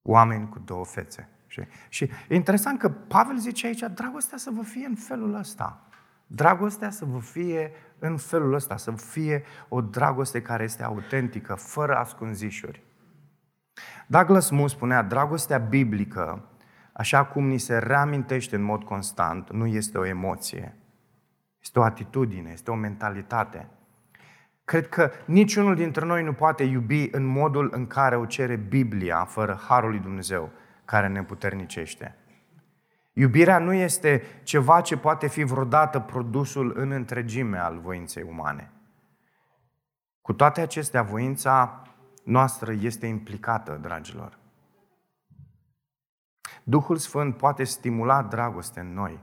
[0.02, 1.29] Oameni cu două fețe.
[1.46, 5.86] Și, și e interesant că Pavel zice aici, dragostea să vă fie în felul ăsta.
[6.27, 11.97] Dragostea să vă fie în felul ăsta, să fie o dragoste care este autentică, fără
[11.97, 12.83] ascunzișuri.
[14.07, 16.45] Douglas Moo spunea, dragostea biblică,
[16.93, 20.77] așa cum ni se reamintește în mod constant, nu este o emoție.
[21.62, 23.69] Este o atitudine, este o mentalitate.
[24.65, 29.25] Cred că niciunul dintre noi nu poate iubi în modul în care o cere Biblia,
[29.25, 30.51] fără Harul lui Dumnezeu,
[30.85, 32.15] care ne puternicește.
[33.18, 38.70] Iubirea nu este ceva ce poate fi vreodată produsul în întregime al voinței umane.
[40.20, 41.83] Cu toate acestea, voința
[42.24, 44.38] noastră este implicată, dragilor.
[46.62, 49.20] Duhul Sfânt poate stimula dragoste în noi,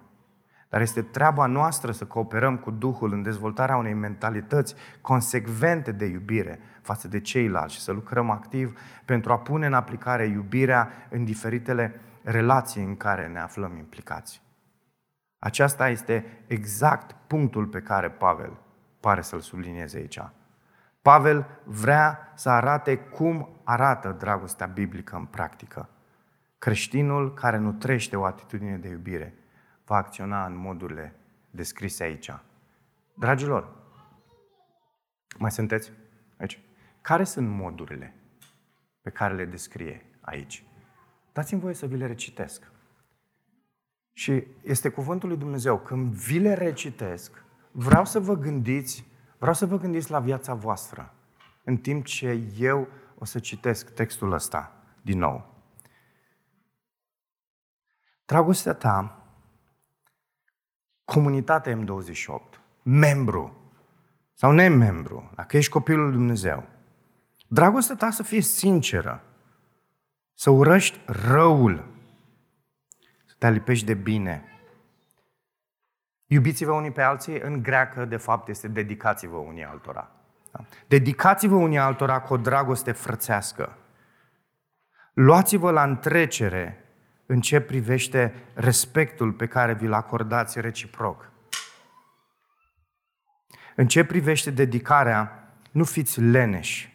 [0.69, 6.59] dar este treaba noastră să cooperăm cu Duhul în dezvoltarea unei mentalități consecvente de iubire
[6.81, 12.01] față de ceilalți și să lucrăm activ pentru a pune în aplicare iubirea în diferitele
[12.23, 14.41] relații în care ne aflăm implicați.
[15.39, 18.57] Aceasta este exact punctul pe care Pavel
[18.99, 20.19] pare să-l sublinieze aici.
[21.01, 25.89] Pavel vrea să arate cum arată dragostea biblică în practică.
[26.57, 29.33] Creștinul care nu trește o atitudine de iubire
[29.85, 31.15] va acționa în modurile
[31.49, 32.31] descrise aici.
[33.13, 33.75] Dragilor,
[35.37, 35.91] mai sunteți
[36.37, 36.59] aici?
[37.01, 38.15] Care sunt modurile
[39.01, 40.63] pe care le descrie aici?
[41.33, 42.71] Dați-mi voie să vi le recitesc.
[44.13, 45.79] Și este cuvântul lui Dumnezeu.
[45.79, 49.05] Când vi le recitesc, vreau să vă gândiți,
[49.37, 51.13] vreau să vă gândiți la viața voastră,
[51.63, 55.51] în timp ce eu o să citesc textul ăsta din nou.
[58.25, 59.27] Dragostea ta,
[61.03, 63.57] comunitatea M28, membru
[64.33, 66.67] sau nemembru, dacă ești copilul lui Dumnezeu,
[67.47, 69.23] dragostea ta să fie sinceră,
[70.33, 71.87] să urăști răul,
[73.25, 74.43] să te alipești de bine.
[76.25, 80.11] Iubiți-vă unii pe alții, în greacă, de fapt, este dedicați-vă unii altora.
[80.51, 80.65] Da?
[80.87, 83.77] Dedicați-vă unii altora cu o dragoste frățească.
[85.13, 86.85] Luați-vă la întrecere
[87.25, 91.31] în ce privește respectul pe care vi-l acordați reciproc.
[93.75, 96.92] În ce privește dedicarea, nu fiți leneși,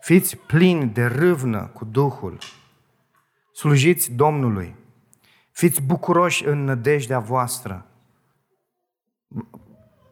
[0.00, 2.38] Fiți plini de râvnă cu Duhul.
[3.52, 4.76] Slujiți Domnului.
[5.50, 7.86] Fiți bucuroși în nădejdea voastră.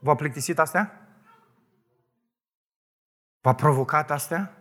[0.01, 1.09] V-a plictisit astea?
[3.41, 4.53] V-a provocat astea?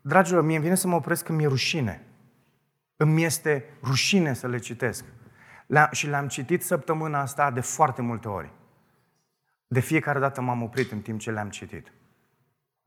[0.00, 2.04] Dragilor, mie îmi vine să mă opresc că mi-e rușine.
[2.96, 5.04] Îmi este rușine să le citesc.
[5.66, 8.52] Le și le-am citit săptămâna asta de foarte multe ori.
[9.66, 11.92] De fiecare dată m-am oprit în timp ce le-am citit.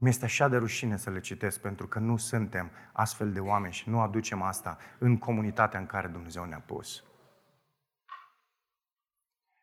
[0.04, 3.90] Mi-este așa de rușine să le citesc pentru că nu suntem astfel de oameni și
[3.90, 7.04] nu aducem asta în comunitatea în care Dumnezeu ne-a pus.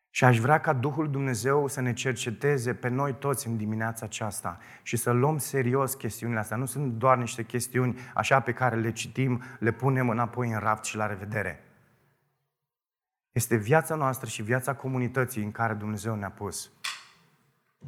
[0.09, 4.59] Și aș vrea ca Duhul Dumnezeu să ne cerceteze pe noi toți în dimineața aceasta
[4.81, 6.57] și să luăm serios chestiunile astea.
[6.57, 10.83] Nu sunt doar niște chestiuni așa pe care le citim, le punem înapoi în raft
[10.83, 11.63] și la revedere.
[13.31, 16.71] Este viața noastră și viața comunității în care Dumnezeu ne-a pus.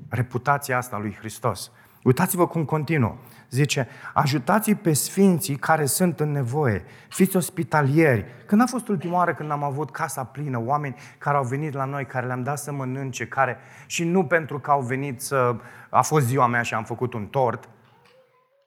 [0.10, 1.72] Reputația asta lui Hristos.
[2.04, 3.16] Uitați-vă cum continuă.
[3.50, 6.86] Zice, ajutați pe sfinții care sunt în nevoie.
[7.10, 8.26] Fiți ospitalieri.
[8.46, 11.86] Când a fost ultima oară când am avut casa plină, oameni care au venit la
[11.86, 15.56] noi, care le-am dat să mănânce, care și nu pentru că au venit să...
[15.90, 17.70] A fost ziua mea și am făcut un tort,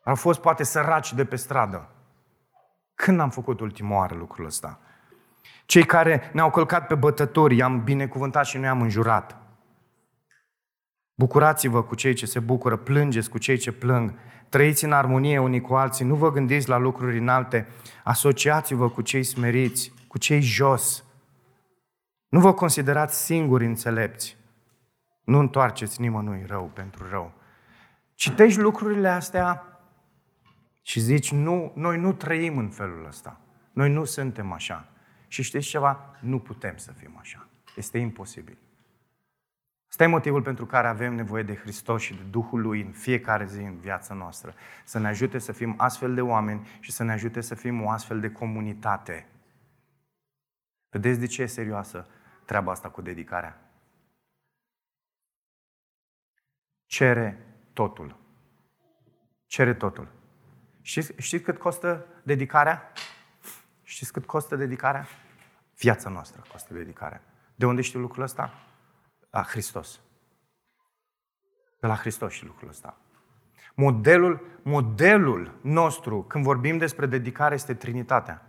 [0.04, 1.88] au fost poate săraci de pe stradă.
[2.94, 4.80] Când am făcut ultima oară lucrul ăsta?
[5.66, 9.45] Cei care ne-au călcat pe bătători, i-am binecuvântat și nu i-am înjurat.
[11.18, 14.14] Bucurați-vă cu cei ce se bucură, plângeți cu cei ce plâng,
[14.48, 17.66] trăiți în armonie unii cu alții, nu vă gândiți la lucruri înalte,
[18.04, 21.04] asociați-vă cu cei smeriți, cu cei jos.
[22.28, 24.36] Nu vă considerați singuri înțelepți.
[25.24, 27.32] Nu întoarceți nimănui rău pentru rău.
[28.14, 29.62] Citești lucrurile astea
[30.82, 33.40] și zici, nu, noi nu trăim în felul ăsta.
[33.72, 34.88] Noi nu suntem așa.
[35.28, 36.16] Și știți ceva?
[36.20, 37.48] Nu putem să fim așa.
[37.76, 38.58] Este imposibil.
[39.96, 43.46] Ăsta e motivul pentru care avem nevoie de Hristos și de Duhul Lui în fiecare
[43.46, 44.54] zi în viața noastră.
[44.84, 47.90] Să ne ajute să fim astfel de oameni și să ne ajute să fim o
[47.90, 49.26] astfel de comunitate.
[50.88, 52.06] Vedeți de ce e serioasă
[52.44, 53.60] treaba asta cu dedicarea?
[56.86, 58.16] Cere totul.
[59.46, 60.08] Cere totul.
[60.80, 62.92] Știți, știți cât costă dedicarea?
[63.82, 65.06] Știți cât costă dedicarea?
[65.76, 67.22] Viața noastră costă dedicarea.
[67.54, 68.52] De unde știu lucrul ăsta?
[69.36, 70.00] La Hristos.
[71.80, 72.96] De la Hristos și lucrul ăsta.
[73.74, 78.42] Modelul, modelul nostru, când vorbim despre dedicare, este Trinitatea.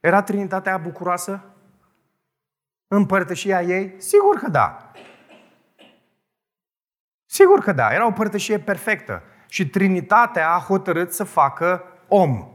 [0.00, 1.44] Era Trinitatea bucuroasă?
[2.86, 4.00] Împărtășia ei?
[4.00, 4.92] Sigur că da.
[7.24, 7.92] Sigur că da.
[7.92, 9.22] Era o părtășie perfectă.
[9.48, 12.48] Și Trinitatea a hotărât să facă om.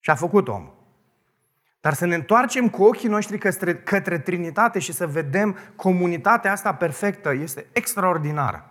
[0.00, 0.72] Și a făcut om.
[1.82, 6.74] Dar să ne întoarcem cu ochii noștri către, către Trinitate și să vedem comunitatea asta
[6.74, 8.70] perfectă este extraordinară.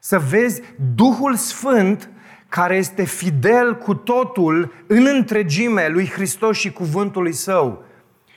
[0.00, 0.62] Să vezi
[0.94, 2.10] Duhul Sfânt
[2.48, 7.84] care este fidel cu totul în întregime lui Hristos și cuvântului Său.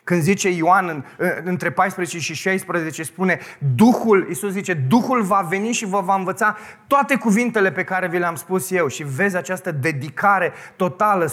[0.03, 1.03] Când zice Ioan în,
[1.43, 3.39] între 14 și 16, spune
[3.75, 8.17] Duhul, Iisus zice, Duhul va veni și vă va învăța toate cuvintele pe care vi
[8.17, 8.87] le-am spus eu.
[8.87, 11.25] Și vezi această dedicare totală,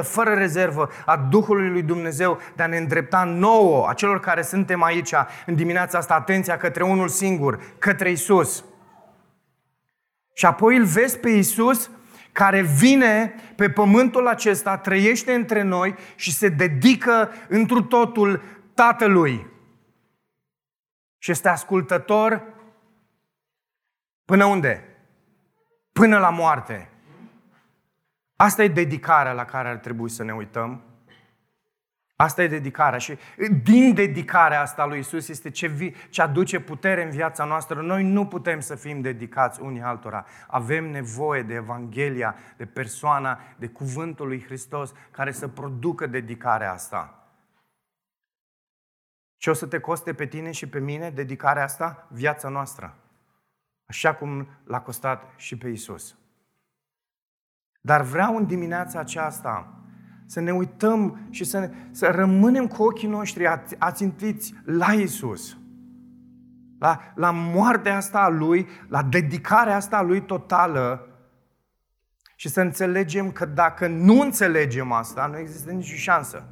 [0.00, 4.42] 100% fără rezervă a Duhului lui Dumnezeu de a ne îndrepta nouă, a celor care
[4.42, 5.12] suntem aici
[5.46, 8.64] în dimineața asta, atenția către unul singur, către Iisus.
[10.32, 11.90] Și apoi îl vezi pe Iisus
[12.36, 18.42] care vine pe pământul acesta, trăiește între noi și se dedică întru totul
[18.74, 19.46] Tatălui.
[21.18, 22.42] Și este ascultător
[24.24, 24.84] până unde?
[25.92, 26.90] Până la moarte.
[28.36, 30.82] Asta e dedicarea la care ar trebui să ne uităm.
[32.16, 33.18] Asta e dedicarea și
[33.62, 37.82] din dedicarea asta lui Isus este ce, vi, ce aduce putere în viața noastră.
[37.82, 40.26] Noi nu putem să fim dedicați unii altora.
[40.46, 47.30] Avem nevoie de Evanghelia, de persoana, de cuvântul lui Hristos care să producă dedicarea asta.
[49.36, 52.06] Ce o să te coste pe tine și pe mine dedicarea asta?
[52.10, 52.96] Viața noastră.
[53.86, 56.18] Așa cum l-a costat și pe Isus.
[57.80, 59.75] Dar vreau în dimineața aceasta
[60.26, 63.46] să ne uităm și să, să rămânem cu ochii noștri
[63.78, 65.56] ațintiți la Isus.
[66.78, 71.08] La, la moartea asta a Lui, la dedicarea asta a Lui totală
[72.36, 76.44] și să înțelegem că dacă nu înțelegem asta, nu există nicio șansă.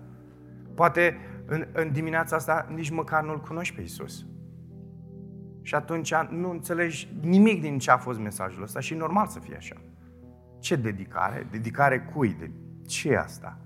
[0.75, 1.17] Poate
[1.47, 4.27] în, în dimineața asta nici măcar nu-L cunoști pe Isus.
[5.63, 9.39] Și atunci nu înțelegi nimic din ce a fost mesajul ăsta și e normal să
[9.39, 9.77] fie așa.
[10.61, 11.47] Ce dedicare?
[11.51, 12.37] Dedicare cui?
[12.39, 12.51] De
[12.87, 13.59] ce e asta?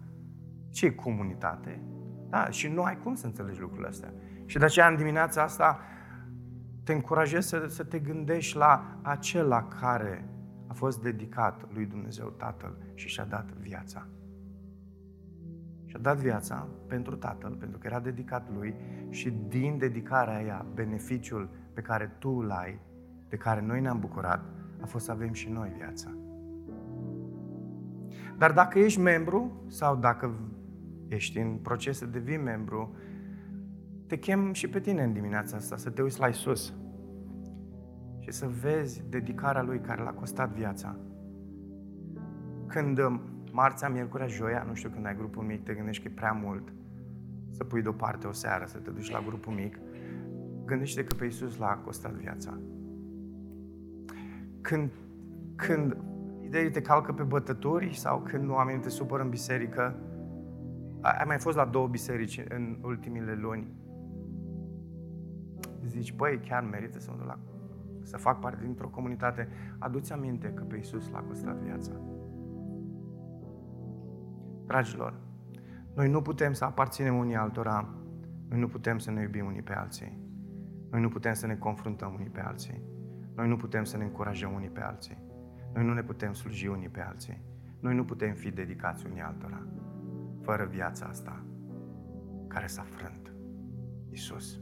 [0.79, 1.81] Ce e comunitate?
[2.29, 4.13] Da, și nu ai cum să înțelegi lucrurile astea.
[4.45, 5.81] Și de aceea, în dimineața asta,
[6.85, 10.29] te încurajez să, să te gândești la acela care
[10.67, 14.07] a fost dedicat lui Dumnezeu Tatăl și și-a dat viața.
[15.85, 18.75] Și-a dat viața pentru Tatăl, pentru că era dedicat lui
[19.09, 22.81] și din dedicarea aia, beneficiul pe care tu îl ai,
[23.29, 24.45] de care noi ne-am bucurat,
[24.81, 26.11] a fost să avem și noi viața.
[28.39, 30.35] Dar dacă ești membru sau dacă
[31.09, 32.97] ești în proces să devii membru,
[34.07, 36.75] te chem și pe tine în dimineața asta să te uiți la Isus
[38.19, 40.97] și să vezi dedicarea Lui care l-a costat viața.
[42.67, 43.21] Când um,
[43.53, 46.73] marțea, miercurea, joia, nu știu când ai grupul mic, te gândești că e prea mult
[47.51, 49.79] să pui deoparte o seară, să te duci la grupul mic,
[50.65, 52.59] gândește că pe Isus l-a costat viața.
[54.61, 54.91] Când,
[55.57, 55.97] când
[56.41, 59.97] ideea te calcă pe bătături sau când oamenii te supără în biserică,
[61.01, 63.73] ai mai fost la două biserici în ultimile luni.
[65.85, 67.39] Zici, băi, chiar merită să mă duc la
[68.09, 71.93] să fac parte dintr-o comunitate, aduți aminte că pe Iisus l-a costat viața.
[74.67, 75.15] Dragilor,
[75.95, 77.95] noi nu putem să aparținem unii altora,
[78.49, 80.19] noi nu putem să ne iubim unii pe alții,
[80.91, 82.83] noi nu putem să ne confruntăm unii pe alții,
[83.35, 85.19] noi nu putem să ne încurajăm unii pe alții,
[85.75, 87.43] noi nu ne putem sluji unii pe alții,
[87.81, 89.67] noi nu putem fi dedicați unii altora,
[90.49, 91.45] fără viața asta
[92.47, 93.33] care s-a frânt.
[94.11, 94.61] Iisus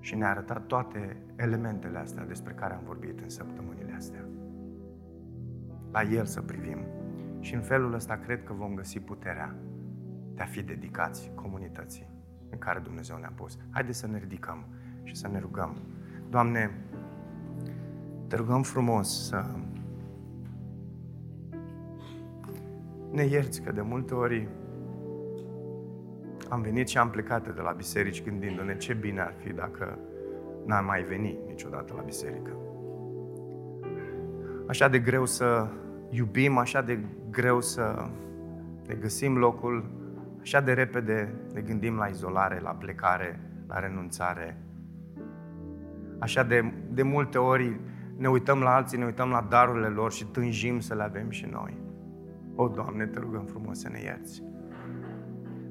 [0.00, 4.24] și ne-a arătat toate elementele astea despre care am vorbit în săptămânile astea.
[5.92, 6.78] La El să privim.
[7.40, 9.54] Și în felul ăsta cred că vom găsi puterea
[10.34, 12.08] de a fi dedicați comunității
[12.50, 13.58] în care Dumnezeu ne-a pus.
[13.70, 14.64] Haideți să ne ridicăm
[15.02, 15.76] și să ne rugăm.
[16.30, 16.70] Doamne,
[18.28, 19.44] te rugăm frumos să
[23.14, 24.48] ne ierți că de multe ori
[26.48, 29.98] am venit și am plecat de la biserici gândindu-ne ce bine ar fi dacă
[30.66, 32.50] n-am mai venit niciodată la biserică.
[34.68, 35.68] Așa de greu să
[36.10, 36.98] iubim, așa de
[37.30, 38.08] greu să
[38.86, 39.90] ne găsim locul,
[40.40, 44.58] așa de repede ne gândim la izolare, la plecare, la renunțare.
[46.18, 47.80] Așa de, de multe ori
[48.16, 51.46] ne uităm la alții, ne uităm la darurile lor și tânjim să le avem și
[51.50, 51.83] noi.
[52.54, 54.42] O, Doamne, te rugăm frumos să ne ierți.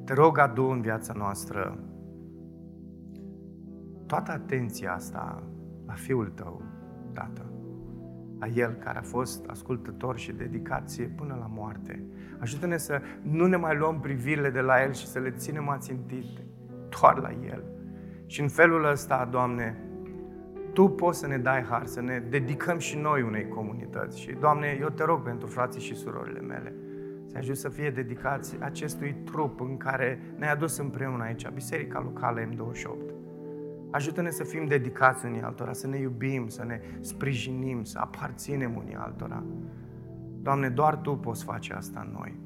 [0.05, 1.79] Te rog, adu în viața noastră
[4.05, 5.43] toată atenția asta
[5.85, 6.61] la Fiul Tău,
[7.13, 7.51] Tată,
[8.39, 12.05] la El care a fost ascultător și dedicație până la moarte.
[12.39, 16.45] Ajută-ne să nu ne mai luăm privirile de la El și să le ținem ațintite
[16.99, 17.63] doar la El.
[18.25, 19.77] Și în felul ăsta, Doamne,
[20.73, 24.19] Tu poți să ne dai har, să ne dedicăm și noi unei comunități.
[24.19, 26.73] Și, Doamne, eu te rog pentru frații și surorile mele
[27.33, 32.41] să ajut să fie dedicați acestui trup în care ne-ai adus împreună aici, Biserica Locală
[32.41, 33.11] M28.
[33.91, 38.95] Ajută-ne să fim dedicați unii altora, să ne iubim, să ne sprijinim, să aparținem unii
[38.95, 39.43] altora.
[40.41, 42.39] Doamne, doar Tu poți face asta în noi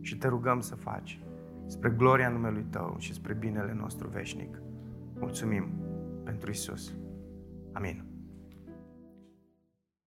[0.00, 1.20] și te rugăm să faci
[1.66, 4.60] spre gloria numelui Tău și spre binele nostru veșnic.
[5.18, 5.68] Mulțumim
[6.24, 6.94] pentru Isus.
[7.76, 8.05] Amin.